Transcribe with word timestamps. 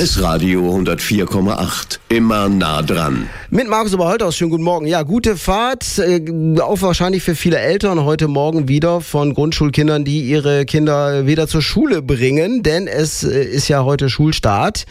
SOS 0.00 0.22
Radio 0.22 0.62
104,8. 0.78 1.98
Immer 2.08 2.48
nah 2.48 2.80
dran. 2.80 3.28
Mit 3.50 3.68
Markus 3.68 3.92
Oberholthaus, 3.92 4.34
schönen 4.34 4.50
guten 4.50 4.62
Morgen. 4.62 4.86
Ja, 4.86 5.02
gute 5.02 5.36
Fahrt, 5.36 5.98
äh, 5.98 6.22
auch 6.60 6.80
wahrscheinlich 6.80 7.22
für 7.22 7.34
viele 7.34 7.58
Eltern 7.58 8.04
heute 8.04 8.26
Morgen 8.26 8.66
wieder 8.66 9.02
von 9.02 9.34
Grundschulkindern, 9.34 10.04
die 10.04 10.22
ihre 10.22 10.64
Kinder 10.64 11.26
wieder 11.26 11.48
zur 11.48 11.60
Schule 11.60 12.00
bringen, 12.00 12.62
denn 12.62 12.86
es 12.86 13.24
äh, 13.24 13.44
ist 13.44 13.68
ja 13.68 13.84
heute 13.84 14.08
Schulstart. 14.08 14.86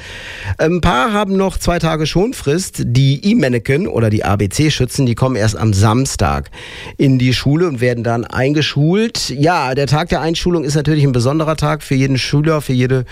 Ein 0.59 0.79
paar 0.79 1.11
haben 1.11 1.37
noch 1.37 1.57
zwei 1.57 1.79
Tage 1.79 2.05
Schonfrist. 2.05 2.83
Die 2.85 3.19
E-Mannequin 3.31 3.87
oder 3.87 4.11
die 4.11 4.23
ABC-Schützen, 4.23 5.07
die 5.07 5.15
kommen 5.15 5.35
erst 5.35 5.57
am 5.57 5.73
Samstag 5.73 6.51
in 6.97 7.17
die 7.17 7.33
Schule 7.33 7.67
und 7.67 7.81
werden 7.81 8.03
dann 8.03 8.25
eingeschult. 8.25 9.29
Ja, 9.29 9.73
der 9.73 9.87
Tag 9.87 10.09
der 10.09 10.21
Einschulung 10.21 10.63
ist 10.63 10.75
natürlich 10.75 11.03
ein 11.03 11.13
besonderer 11.13 11.55
Tag 11.55 11.81
für 11.81 11.95
jeden 11.95 12.19
Schüler, 12.19 12.61
für 12.61 12.73
jede 12.73 13.05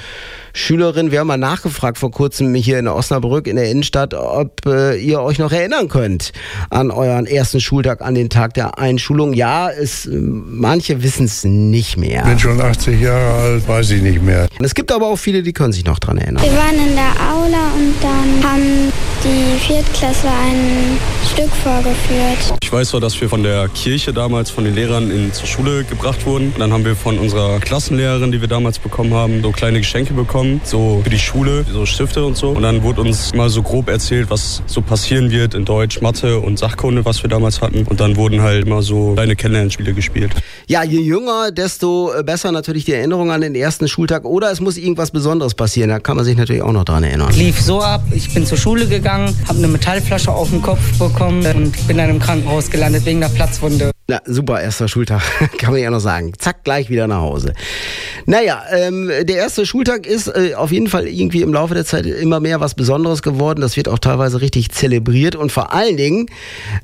Schülerin. 0.54 1.12
Wir 1.12 1.22
haben 1.22 1.28
mal 1.28 1.38
nachgefragt 1.38 1.87
vor 1.96 2.12
kurzem 2.12 2.54
hier 2.56 2.80
in 2.80 2.88
Osnabrück 2.88 3.48
in 3.48 3.56
der 3.56 3.70
Innenstadt, 3.70 4.14
ob 4.14 4.66
äh, 4.66 4.98
ihr 4.98 5.22
euch 5.22 5.40
noch 5.40 5.52
erinnern 5.52 5.88
könnt 5.88 6.34
an 6.70 6.92
euren 6.92 7.28
ersten 7.28 7.62
Schultag, 7.62 8.02
an 8.02 8.16
den 8.16 8.30
Tag 8.30 8.56
der 8.56 8.80
Einschulung. 8.80 9.34
Ja, 9.34 9.70
es, 9.70 10.10
manche 10.12 11.04
wissen 11.04 11.26
es 11.26 11.44
nicht 11.44 11.98
mehr. 11.98 12.24
Ich 12.24 12.30
bin 12.30 12.40
schon 12.40 12.60
80 12.60 13.00
Jahre 13.00 13.42
alt, 13.42 13.68
weiß 13.68 13.92
ich 13.92 14.02
nicht 14.02 14.22
mehr. 14.22 14.48
Es 14.60 14.74
gibt 14.74 14.92
aber 14.92 15.08
auch 15.08 15.18
viele, 15.18 15.44
die 15.44 15.54
können 15.54 15.74
sich 15.74 15.86
noch 15.86 16.00
dran 16.00 16.18
erinnern. 16.18 16.44
Wir 16.44 16.58
waren 16.58 16.76
in 16.76 16.96
der 16.96 17.14
Aula 17.32 17.72
und 17.76 17.94
dann 18.02 18.52
haben 18.52 18.92
die 19.24 19.60
Viertklässler 19.60 20.32
ein 20.32 20.98
Stück 21.38 21.52
vorgeführt. 21.52 22.58
Ich 22.64 22.74
weiß 22.74 22.90
zwar, 22.90 23.00
dass 23.00 23.22
wir 23.22 23.30
von 23.30 23.44
der 23.44 23.68
Kirche 23.68 24.12
damals, 24.12 24.50
von 24.50 24.64
den 24.64 24.74
Lehrern 24.74 25.12
in, 25.12 25.32
zur 25.32 25.46
Schule 25.46 25.84
gebracht 25.84 26.26
wurden. 26.26 26.52
Dann 26.58 26.74
haben 26.74 26.84
wir 26.84 26.96
von 26.96 27.20
unserer 27.20 27.60
Klassenlehrerin, 27.60 28.32
die 28.32 28.42
wir 28.42 28.48
damals 28.48 28.80
bekommen 28.80 29.14
haben, 29.14 29.44
so 29.44 29.52
kleine 29.52 29.78
Geschenke 29.78 30.16
bekommen, 30.16 30.62
so 30.64 31.02
für 31.04 31.12
die 31.12 31.20
Schule, 31.20 31.64
so 31.72 31.86
Stifte 31.86 32.26
und 32.26 32.36
so. 32.36 32.50
Und 32.50 32.64
dann 32.64 32.82
wurde 32.82 33.02
uns 33.02 33.36
mal 33.36 33.50
so 33.50 33.62
grob 33.62 33.88
erzählt, 33.88 34.32
was 34.32 34.64
so 34.66 34.82
passieren 34.82 35.30
wird 35.30 35.54
in 35.54 35.64
Deutsch, 35.64 36.02
Mathe 36.02 36.40
und 36.40 36.58
Sachkunde, 36.58 37.06
was 37.06 37.22
wir 37.22 37.30
damals 37.30 37.62
hatten. 37.62 37.84
Und 37.84 38.00
dann 38.00 38.16
wurden 38.16 38.42
halt 38.42 38.66
immer 38.66 38.82
so 38.82 39.14
kleine 39.14 39.36
Kennenlernspiele 39.36 39.94
gespielt. 39.94 40.32
Ja, 40.66 40.84
je 40.84 41.00
jünger, 41.00 41.52
desto 41.52 42.14
besser 42.26 42.52
natürlich 42.52 42.86
die 42.86 42.94
Erinnerung 42.94 43.30
an 43.30 43.42
den 43.42 43.54
ersten 43.54 43.88
Schultag. 43.88 44.26
Oder 44.26 44.52
es 44.52 44.60
muss 44.60 44.76
irgendwas 44.76 45.12
Besonderes 45.12 45.54
passieren. 45.54 45.92
Da 45.92 46.00
kann 46.00 46.16
man 46.16 46.26
sich 46.26 46.36
natürlich 46.36 46.64
auch 46.64 46.74
noch 46.74 46.84
dran 46.84 47.04
erinnern. 47.04 47.32
Lief 47.36 47.62
so 47.62 47.80
ab, 47.80 48.02
ich 48.10 48.34
bin 48.34 48.48
zur 48.48 48.58
Schule 48.58 48.88
gegangen, 48.88 49.38
habe 49.48 49.60
eine 49.60 49.68
Metallflasche 49.68 50.32
auf 50.32 50.50
den 50.50 50.64
Kopf 50.64 50.98
bekommen 50.98 51.27
und 51.28 51.88
bin 51.88 51.98
dann 51.98 52.10
im 52.10 52.20
Krankenhaus 52.20 52.70
gelandet 52.70 53.06
wegen 53.06 53.24
einer 53.24 53.34
Platzwunde. 53.34 53.92
Na, 54.10 54.22
super, 54.26 54.62
erster 54.62 54.88
Schultag, 54.88 55.22
kann 55.58 55.74
man 55.74 55.82
ja 55.82 55.90
noch 55.90 56.00
sagen. 56.00 56.32
Zack, 56.38 56.64
gleich 56.64 56.90
wieder 56.90 57.08
nach 57.08 57.20
Hause. 57.20 57.54
Naja, 58.26 58.64
ähm, 58.72 59.08
der 59.08 59.36
erste 59.36 59.66
Schultag 59.66 60.06
ist 60.06 60.28
äh, 60.28 60.54
auf 60.56 60.72
jeden 60.72 60.88
Fall 60.88 61.08
irgendwie 61.08 61.42
im 61.42 61.52
Laufe 61.52 61.74
der 61.74 61.84
Zeit 61.84 62.06
immer 62.06 62.40
mehr 62.40 62.62
was 62.62 62.74
Besonderes 62.74 63.22
geworden. 63.22 63.60
Das 63.60 63.76
wird 63.76 63.90
auch 63.90 64.00
teilweise 64.00 64.40
richtig 64.40 64.72
zelebriert. 64.72 65.36
Und 65.36 65.52
vor 65.52 65.74
allen 65.74 65.98
Dingen 65.98 66.28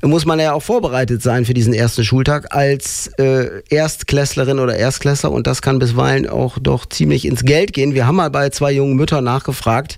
muss 0.02 0.26
man 0.26 0.38
ja 0.38 0.52
auch 0.52 0.62
vorbereitet 0.62 1.22
sein 1.22 1.46
für 1.46 1.54
diesen 1.54 1.72
ersten 1.72 2.04
Schultag 2.04 2.54
als 2.54 3.08
äh, 3.16 3.62
Erstklässlerin 3.70 4.58
oder 4.58 4.76
Erstklässler. 4.76 5.32
Und 5.32 5.46
das 5.46 5.62
kann 5.62 5.78
bisweilen 5.78 6.28
auch 6.28 6.58
doch 6.58 6.86
ziemlich 6.86 7.24
ins 7.24 7.44
Geld 7.44 7.72
gehen. 7.72 7.94
Wir 7.94 8.06
haben 8.06 8.16
mal 8.16 8.30
bei 8.30 8.50
zwei 8.50 8.70
jungen 8.70 8.96
Müttern 8.96 9.24
nachgefragt, 9.24 9.96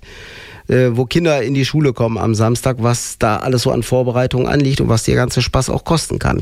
äh, 0.67 0.89
wo 0.91 1.05
Kinder 1.05 1.41
in 1.41 1.53
die 1.53 1.65
Schule 1.65 1.93
kommen 1.93 2.17
am 2.17 2.35
Samstag, 2.35 2.77
was 2.79 3.17
da 3.19 3.37
alles 3.37 3.63
so 3.63 3.71
an 3.71 3.83
Vorbereitungen 3.83 4.47
anliegt 4.47 4.81
und 4.81 4.89
was 4.89 5.03
der 5.03 5.15
ganze 5.15 5.41
Spaß 5.41 5.69
auch 5.69 5.83
kosten 5.83 6.19
kann. 6.19 6.41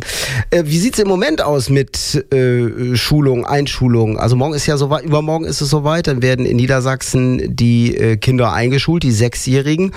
Äh, 0.52 0.64
wie 0.66 0.80
sieht's 0.80 1.00
im 1.00 1.08
Moment 1.08 1.42
aus 1.42 1.70
mit 1.70 2.26
äh, 2.34 2.96
Schulung, 2.96 3.46
Einschulung? 3.46 4.18
Also 4.20 4.36
morgen 4.36 4.54
ist 4.54 4.66
ja 4.66 4.78
so 4.78 4.96
übermorgen 5.00 5.46
ist 5.46 5.62
es 5.62 5.70
soweit, 5.70 6.08
dann 6.08 6.22
werden 6.22 6.46
in 6.46 6.58
Niedersachsen 6.58 7.56
die 7.56 7.96
äh, 7.96 8.18
Kinder 8.18 8.54
eingeschult, 8.54 9.04
die 9.04 9.12
Sechsjährigen. 9.12 9.92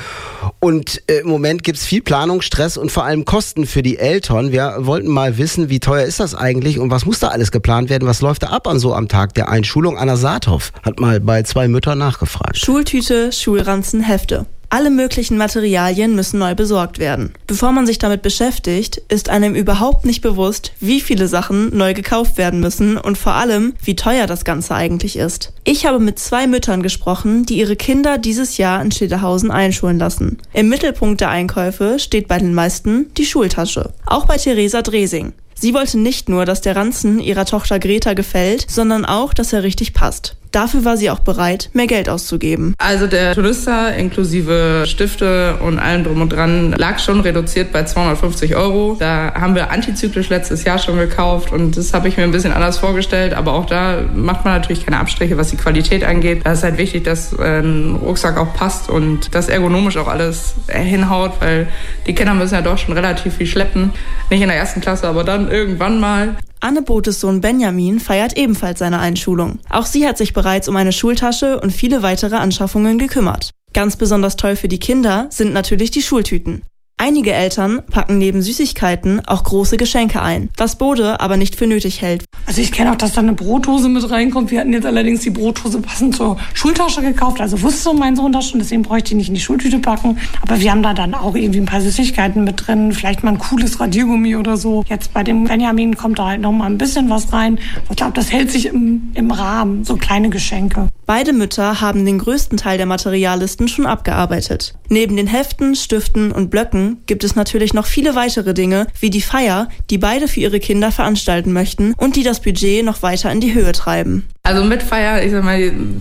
Und 0.60 1.02
im 1.06 1.28
Moment 1.28 1.62
gibt's 1.62 1.84
viel 1.84 2.02
Planungsstress 2.02 2.76
und 2.76 2.90
vor 2.90 3.04
allem 3.04 3.24
Kosten 3.24 3.66
für 3.66 3.82
die 3.82 3.98
Eltern. 3.98 4.52
Wir 4.52 4.76
wollten 4.80 5.08
mal 5.08 5.38
wissen, 5.38 5.70
wie 5.70 5.80
teuer 5.80 6.04
ist 6.04 6.20
das 6.20 6.34
eigentlich 6.34 6.78
und 6.78 6.90
was 6.90 7.06
muss 7.06 7.18
da 7.18 7.28
alles 7.28 7.50
geplant 7.50 7.90
werden? 7.90 8.08
Was 8.08 8.20
läuft 8.20 8.42
da 8.42 8.48
ab 8.48 8.66
an 8.66 8.78
so 8.78 8.94
am 8.94 9.08
Tag 9.08 9.34
der 9.34 9.48
Einschulung? 9.48 9.98
Anna 9.98 10.16
Saathoff 10.16 10.72
hat 10.82 11.00
mal 11.00 11.20
bei 11.20 11.42
zwei 11.42 11.68
Müttern 11.68 11.98
nachgefragt. 11.98 12.58
Schultüte, 12.58 13.32
Schulranzen, 13.32 14.00
Hefte. 14.18 14.46
Alle 14.68 14.90
möglichen 14.90 15.38
Materialien 15.38 16.16
müssen 16.16 16.40
neu 16.40 16.56
besorgt 16.56 16.98
werden. 16.98 17.32
Bevor 17.46 17.70
man 17.70 17.86
sich 17.86 17.98
damit 17.98 18.20
beschäftigt, 18.20 19.00
ist 19.08 19.30
einem 19.30 19.54
überhaupt 19.54 20.04
nicht 20.04 20.22
bewusst, 20.22 20.72
wie 20.80 21.00
viele 21.00 21.28
Sachen 21.28 21.74
neu 21.74 21.94
gekauft 21.94 22.36
werden 22.36 22.58
müssen 22.58 22.98
und 22.98 23.16
vor 23.16 23.34
allem, 23.34 23.74
wie 23.82 23.94
teuer 23.94 24.26
das 24.26 24.44
Ganze 24.44 24.74
eigentlich 24.74 25.16
ist. 25.16 25.52
Ich 25.62 25.86
habe 25.86 26.00
mit 26.00 26.18
zwei 26.18 26.48
Müttern 26.48 26.82
gesprochen, 26.82 27.46
die 27.46 27.58
ihre 27.58 27.76
Kinder 27.76 28.18
dieses 28.18 28.58
Jahr 28.58 28.82
in 28.82 28.90
Schlederhausen 28.90 29.52
einschulen 29.52 30.00
lassen. 30.00 30.38
Im 30.52 30.68
Mittelpunkt 30.68 31.20
der 31.20 31.30
Einkäufe 31.30 31.98
steht 32.00 32.26
bei 32.26 32.38
den 32.38 32.52
meisten 32.52 33.06
die 33.16 33.24
Schultasche. 33.24 33.94
Auch 34.04 34.26
bei 34.26 34.36
Theresa 34.36 34.82
Dresing. 34.82 35.32
Sie 35.54 35.74
wollte 35.74 35.98
nicht 35.98 36.28
nur, 36.28 36.44
dass 36.44 36.60
der 36.60 36.76
Ranzen 36.76 37.20
ihrer 37.20 37.46
Tochter 37.46 37.78
Greta 37.78 38.14
gefällt, 38.14 38.66
sondern 38.68 39.04
auch, 39.04 39.32
dass 39.32 39.52
er 39.52 39.62
richtig 39.62 39.94
passt. 39.94 40.36
Dafür 40.52 40.84
war 40.84 40.96
sie 40.96 41.10
auch 41.10 41.20
bereit, 41.20 41.70
mehr 41.72 41.86
Geld 41.86 42.08
auszugeben. 42.08 42.74
Also 42.78 43.06
der 43.06 43.34
Tourista 43.34 43.88
inklusive 43.88 44.84
Stifte 44.86 45.56
und 45.56 45.78
allem 45.78 46.04
drum 46.04 46.22
und 46.22 46.30
dran 46.30 46.72
lag 46.72 46.98
schon 46.98 47.20
reduziert 47.20 47.72
bei 47.72 47.84
250 47.84 48.56
Euro. 48.56 48.96
Da 48.98 49.32
haben 49.34 49.54
wir 49.54 49.70
antizyklisch 49.70 50.28
letztes 50.28 50.64
Jahr 50.64 50.78
schon 50.78 50.96
gekauft 50.96 51.52
und 51.52 51.76
das 51.76 51.92
habe 51.92 52.08
ich 52.08 52.16
mir 52.16 52.24
ein 52.24 52.30
bisschen 52.30 52.52
anders 52.52 52.78
vorgestellt. 52.78 53.34
Aber 53.34 53.54
auch 53.54 53.66
da 53.66 54.02
macht 54.14 54.44
man 54.44 54.54
natürlich 54.54 54.84
keine 54.84 54.98
Abstriche, 55.00 55.36
was 55.36 55.50
die 55.50 55.56
Qualität 55.56 56.04
angeht. 56.04 56.42
Da 56.44 56.52
ist 56.52 56.62
halt 56.62 56.78
wichtig, 56.78 57.04
dass 57.04 57.38
ein 57.38 57.96
Rucksack 58.02 58.38
auch 58.38 58.54
passt 58.54 58.88
und 58.88 59.34
dass 59.34 59.48
ergonomisch 59.48 59.96
auch 59.96 60.08
alles 60.08 60.54
hinhaut, 60.68 61.32
weil 61.40 61.68
die 62.06 62.14
Kinder 62.14 62.34
müssen 62.34 62.54
ja 62.54 62.62
doch 62.62 62.78
schon 62.78 62.94
relativ 62.94 63.34
viel 63.34 63.46
schleppen. 63.46 63.92
Nicht 64.30 64.42
in 64.42 64.48
der 64.48 64.56
ersten 64.56 64.80
Klasse, 64.80 65.08
aber 65.08 65.24
dann 65.24 65.50
irgendwann 65.50 66.00
mal. 66.00 66.36
Anne 66.60 66.82
Botes 66.82 67.20
Sohn 67.20 67.40
Benjamin 67.40 68.00
feiert 68.00 68.36
ebenfalls 68.36 68.80
seine 68.80 68.98
Einschulung. 68.98 69.60
Auch 69.70 69.86
sie 69.86 70.06
hat 70.06 70.18
sich 70.18 70.32
bereits 70.32 70.68
um 70.68 70.76
eine 70.76 70.92
Schultasche 70.92 71.60
und 71.60 71.72
viele 71.72 72.02
weitere 72.02 72.36
Anschaffungen 72.36 72.98
gekümmert. 72.98 73.50
Ganz 73.72 73.96
besonders 73.96 74.36
toll 74.36 74.56
für 74.56 74.68
die 74.68 74.80
Kinder 74.80 75.26
sind 75.30 75.52
natürlich 75.52 75.90
die 75.90 76.02
Schultüten. 76.02 76.62
Einige 77.00 77.32
Eltern 77.32 77.80
packen 77.88 78.18
neben 78.18 78.42
Süßigkeiten 78.42 79.24
auch 79.24 79.44
große 79.44 79.76
Geschenke 79.76 80.20
ein, 80.20 80.50
was 80.56 80.76
Bode 80.76 81.20
aber 81.20 81.36
nicht 81.36 81.54
für 81.54 81.68
nötig 81.68 82.02
hält. 82.02 82.24
Also 82.44 82.60
ich 82.60 82.72
kenne 82.72 82.90
auch, 82.90 82.96
dass 82.96 83.12
da 83.12 83.20
eine 83.20 83.34
Brotdose 83.34 83.88
mit 83.88 84.10
reinkommt. 84.10 84.50
Wir 84.50 84.58
hatten 84.58 84.72
jetzt 84.72 84.84
allerdings 84.84 85.20
die 85.20 85.30
Brotdose 85.30 85.80
passend 85.80 86.16
zur 86.16 86.38
Schultasche 86.54 87.00
gekauft. 87.00 87.40
Also 87.40 87.62
wusste 87.62 87.94
mein 87.94 88.16
Sohn 88.16 88.32
das 88.32 88.48
schon, 88.48 88.58
deswegen 88.58 88.82
bräuchte 88.82 89.12
ich 89.12 89.16
nicht 89.16 89.28
in 89.28 89.34
die 89.34 89.40
Schultüte 89.40 89.78
packen. 89.78 90.18
Aber 90.42 90.60
wir 90.60 90.72
haben 90.72 90.82
da 90.82 90.92
dann 90.92 91.14
auch 91.14 91.36
irgendwie 91.36 91.60
ein 91.60 91.66
paar 91.66 91.80
Süßigkeiten 91.80 92.42
mit 92.42 92.66
drin. 92.66 92.90
Vielleicht 92.90 93.22
mal 93.22 93.30
ein 93.30 93.38
cooles 93.38 93.78
Radiergummi 93.78 94.34
oder 94.34 94.56
so. 94.56 94.84
Jetzt 94.88 95.14
bei 95.14 95.22
dem 95.22 95.44
Benjamin 95.44 95.96
kommt 95.96 96.18
da 96.18 96.26
halt 96.26 96.40
noch 96.40 96.50
mal 96.50 96.66
ein 96.66 96.78
bisschen 96.78 97.08
was 97.10 97.32
rein. 97.32 97.60
Ich 97.90 97.96
glaube, 97.96 98.12
das 98.14 98.32
hält 98.32 98.50
sich 98.50 98.66
im, 98.66 99.12
im 99.14 99.30
Rahmen. 99.30 99.84
So 99.84 99.94
kleine 99.96 100.30
Geschenke. 100.30 100.88
Beide 101.06 101.32
Mütter 101.32 101.80
haben 101.80 102.04
den 102.04 102.18
größten 102.18 102.58
Teil 102.58 102.76
der 102.76 102.86
Materiallisten 102.86 103.68
schon 103.68 103.86
abgearbeitet. 103.86 104.74
Neben 104.88 105.16
den 105.16 105.26
Heften, 105.26 105.74
Stiften 105.74 106.32
und 106.32 106.50
Blöcken 106.50 106.87
gibt 107.06 107.24
es 107.24 107.36
natürlich 107.36 107.74
noch 107.74 107.86
viele 107.86 108.14
weitere 108.14 108.54
Dinge, 108.54 108.86
wie 109.00 109.10
die 109.10 109.20
Feier, 109.20 109.68
die 109.90 109.98
beide 109.98 110.28
für 110.28 110.40
ihre 110.40 110.60
Kinder 110.60 110.90
veranstalten 110.92 111.52
möchten 111.52 111.94
und 111.96 112.16
die 112.16 112.22
das 112.22 112.40
Budget 112.40 112.84
noch 112.84 113.02
weiter 113.02 113.30
in 113.30 113.40
die 113.40 113.54
Höhe 113.54 113.72
treiben. 113.72 114.24
Also 114.48 114.64
mit 114.64 114.82
Feier, 114.82 115.22
ich 115.22 115.30
sag 115.30 115.44
mal, 115.44 115.60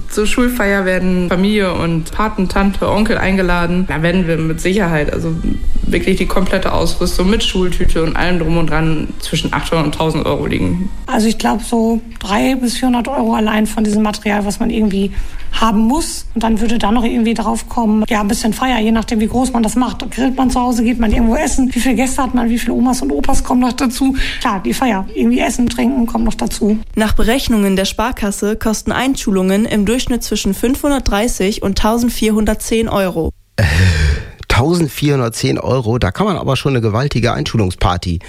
zur 0.10 0.26
Schulfeier 0.26 0.86
werden 0.86 1.28
Familie 1.28 1.74
und 1.74 2.10
Paten, 2.14 2.48
Tante, 2.48 2.90
Onkel 2.90 3.18
eingeladen. 3.18 3.84
Da 3.90 4.02
werden 4.02 4.26
wir 4.26 4.38
mit 4.38 4.62
Sicherheit, 4.62 5.12
also 5.12 5.36
wirklich 5.82 6.16
die 6.16 6.28
komplette 6.28 6.72
Ausrüstung 6.72 7.30
mit 7.30 7.44
Schultüte 7.44 8.04
und 8.04 8.16
allem 8.16 8.40
drum 8.40 8.58
und 8.58 8.70
dran 8.70 9.10
zwischen 9.20 9.54
800 9.54 9.88
und 9.88 9.94
1000 9.96 10.26
Euro 10.26 10.46
liegen. 10.46 10.90
Also 11.08 11.28
ich 11.28 11.38
glaube 11.38 11.62
so 11.62 12.00
300 12.20 12.62
bis 12.62 12.78
400 12.78 13.10
Euro 13.10 13.34
allein 13.34 13.66
von 13.66 13.84
diesem 13.84 14.02
Material, 14.02 14.46
was 14.46 14.62
man 14.62 14.70
irgendwie 14.70 15.12
haben 15.60 15.80
muss. 15.80 16.26
Und 16.36 16.44
dann 16.44 16.60
würde 16.62 16.78
da 16.78 16.92
noch 16.92 17.04
irgendwie 17.04 17.34
drauf 17.34 17.68
kommen, 17.68 18.04
ja, 18.10 18.22
ein 18.22 18.28
bisschen 18.28 18.54
Feier, 18.54 18.80
je 18.80 18.92
nachdem, 18.92 19.20
wie 19.20 19.28
groß 19.28 19.54
man 19.54 19.64
das 19.64 19.76
macht. 19.76 20.10
Grillt 20.12 20.38
man 20.38 20.50
zu 20.50 20.60
Hause, 20.60 20.84
geht 20.84 21.00
man 21.00 21.12
irgendwo 21.12 21.36
essen, 21.36 21.74
wie 21.74 21.80
viele 21.80 21.96
Gäste 21.96 22.24
hat 22.24 22.34
man, 22.34 22.50
wie 22.50 22.60
viele 22.60 22.74
Omas 22.74 23.02
und 23.02 23.12
Opas 23.12 23.44
kommen 23.44 23.62
noch 23.62 23.74
dazu. 23.74 24.16
Klar, 24.40 24.62
die 24.64 24.74
Feier, 24.74 25.06
irgendwie 25.14 25.40
essen, 25.40 25.68
trinken 25.68 26.06
kommt 26.06 26.26
noch 26.26 26.36
dazu. 26.36 26.78
Nach 26.96 27.14
Berechnungen 27.14 27.76
der 27.76 27.86
Sparkasse 27.86 28.37
kosten 28.60 28.92
Einschulungen 28.92 29.66
im 29.66 29.86
Durchschnitt 29.86 30.24
zwischen 30.24 30.54
530 30.54 31.62
und 31.62 31.80
1410 31.80 32.90
Euro. 32.90 33.32
Äh, 34.68 34.88
1410 34.88 35.60
Euro. 35.60 35.98
Da 35.98 36.12
kann 36.12 36.26
man 36.28 36.38
aber 36.38 36.56
schon 36.56 36.74
eine 36.74 36.82
gewaltige 36.82 37.34
Einschulungsparty 37.34 38.20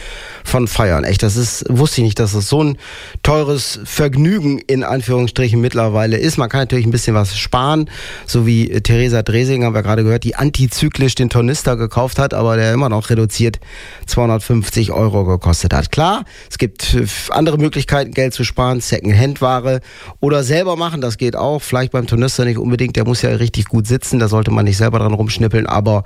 von 0.44 0.69
feiern. 0.69 1.05
Echt, 1.05 1.23
das 1.23 1.37
ist, 1.37 1.64
wusste 1.69 2.00
ich 2.00 2.06
nicht, 2.06 2.19
dass 2.19 2.35
es 2.35 2.49
so 2.49 2.62
ein 2.62 2.79
teures 3.23 3.81
Vergnügen 3.85 4.58
in 4.58 4.85
Anführungsstrichen 4.85 5.61
mittlerweile 5.61 6.17
ist. 6.17 6.38
Man 6.38 6.49
kann 6.49 6.61
natürlich 6.61 6.87
ein 6.87 6.90
bisschen 6.90 7.14
was 7.14 7.37
sparen, 7.37 7.90
so 8.26 8.46
wie 8.46 8.69
Theresa 8.81 9.23
Dresing, 9.23 9.64
haben 9.64 9.75
wir 9.75 9.82
gerade 9.82 10.05
gehört, 10.05 10.25
die 10.25 10.37
antizyklisch 10.37 11.14
den 11.14 11.31
Tornister 11.31 11.76
gekauft 11.76 12.19
hat, 12.19 12.35
aber 12.35 12.56
der 12.56 12.73
immer 12.73 12.88
noch 12.88 13.11
reduziert 13.11 13.58
250 14.06 14.93
Euro 14.93 15.25
gekostet 15.25 15.75
hat. 15.75 15.90
Klar, 15.93 16.25
es 16.50 16.58
gibt 16.58 16.96
andere 17.31 17.58
Möglichkeiten, 17.58 18.12
Geld 18.12 18.35
zu 18.35 18.44
sparen, 18.44 18.81
Second-Hand-Ware 18.81 19.81
oder 20.20 20.43
selber 20.43 20.76
machen, 20.76 21.00
das 21.00 21.19
geht 21.19 21.37
auch. 21.37 21.61
Vielleicht 21.61 21.93
beim 21.93 22.06
Tornister 22.06 22.44
nicht 22.44 22.58
unbedingt, 22.58 22.96
der 22.96 23.05
muss 23.05 23.23
ja 23.23 23.31
richtig 23.31 23.67
gut 23.67 23.87
sitzen, 23.87 24.19
da 24.19 24.29
sollte 24.29 24.50
man 24.50 24.64
nicht 24.64 24.76
selber 24.76 24.99
dran 24.99 25.14
rumschnippeln, 25.14 25.67
aber 25.67 26.05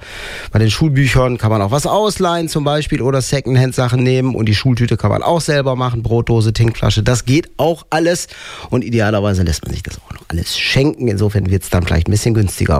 bei 0.50 0.58
den 0.58 0.70
Schulbüchern 0.70 1.38
kann 1.38 1.50
man 1.50 1.62
auch 1.62 1.70
was 1.70 1.86
ausleihen 1.86 2.48
zum 2.48 2.64
Beispiel 2.64 3.02
oder 3.02 3.20
Second-Hand-Sachen 3.20 4.02
nehmen 4.02 4.34
und 4.34 4.46
die 4.46 4.54
Schultüte 4.54 4.96
kann 4.96 5.10
man 5.10 5.22
auch 5.22 5.40
selber 5.40 5.76
machen, 5.76 6.02
Brotdose, 6.02 6.52
Tinkflasche, 6.52 7.02
das 7.02 7.24
geht 7.24 7.50
auch 7.56 7.86
alles 7.90 8.28
und 8.70 8.84
idealerweise 8.84 9.42
lässt 9.42 9.64
man 9.64 9.72
sich 9.72 9.82
das 9.82 9.98
auch 9.98 10.12
noch 10.12 10.24
alles 10.28 10.58
schenken. 10.58 11.08
Insofern 11.08 11.50
wird 11.50 11.62
es 11.62 11.70
dann 11.70 11.82
vielleicht 11.82 12.08
ein 12.08 12.12
bisschen 12.12 12.34
günstiger. 12.34 12.70